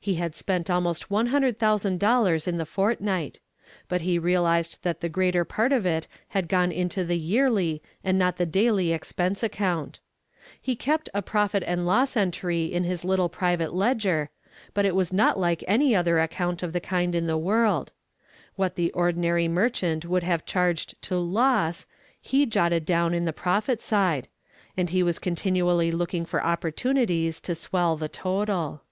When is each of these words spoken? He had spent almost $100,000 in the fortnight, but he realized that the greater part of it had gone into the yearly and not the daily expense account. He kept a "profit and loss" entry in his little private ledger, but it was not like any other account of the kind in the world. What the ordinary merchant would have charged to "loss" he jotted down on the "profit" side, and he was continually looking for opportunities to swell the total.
He 0.00 0.14
had 0.14 0.34
spent 0.34 0.70
almost 0.70 1.10
$100,000 1.10 2.48
in 2.48 2.56
the 2.56 2.64
fortnight, 2.64 3.40
but 3.88 4.00
he 4.00 4.18
realized 4.18 4.78
that 4.82 5.00
the 5.02 5.08
greater 5.10 5.44
part 5.44 5.70
of 5.70 5.84
it 5.84 6.06
had 6.28 6.48
gone 6.48 6.72
into 6.72 7.04
the 7.04 7.18
yearly 7.18 7.82
and 8.02 8.18
not 8.18 8.38
the 8.38 8.46
daily 8.46 8.92
expense 8.94 9.42
account. 9.42 10.00
He 10.62 10.76
kept 10.76 11.10
a 11.12 11.20
"profit 11.20 11.62
and 11.66 11.84
loss" 11.84 12.16
entry 12.16 12.64
in 12.66 12.84
his 12.84 13.04
little 13.04 13.28
private 13.28 13.74
ledger, 13.74 14.30
but 14.72 14.86
it 14.86 14.94
was 14.94 15.12
not 15.12 15.38
like 15.38 15.62
any 15.68 15.94
other 15.94 16.18
account 16.20 16.62
of 16.62 16.72
the 16.72 16.80
kind 16.80 17.14
in 17.14 17.26
the 17.26 17.36
world. 17.36 17.92
What 18.56 18.76
the 18.76 18.92
ordinary 18.92 19.48
merchant 19.48 20.06
would 20.06 20.22
have 20.22 20.46
charged 20.46 20.94
to 21.02 21.18
"loss" 21.18 21.86
he 22.18 22.46
jotted 22.46 22.86
down 22.86 23.14
on 23.14 23.26
the 23.26 23.32
"profit" 23.34 23.82
side, 23.82 24.28
and 24.74 24.88
he 24.88 25.02
was 25.02 25.18
continually 25.18 25.90
looking 25.92 26.24
for 26.24 26.42
opportunities 26.42 27.40
to 27.40 27.54
swell 27.54 27.96
the 27.98 28.08
total. 28.08 28.84